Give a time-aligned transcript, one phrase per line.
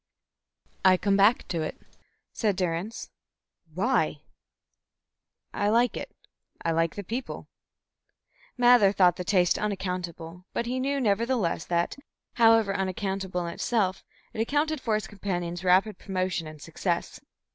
[0.83, 1.79] "I come back to it,"
[2.33, 3.11] said Durrance.
[3.71, 4.23] "Why?"
[5.53, 6.09] "I like it.
[6.65, 7.49] I like the people."
[8.57, 11.97] Mather thought the taste unaccountable, but he knew nevertheless that,
[12.37, 14.03] however unaccountable in itself,
[14.33, 17.19] it accounted for his companion's rapid promotion and success.